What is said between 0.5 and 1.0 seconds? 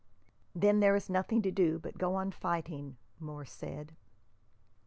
"Then there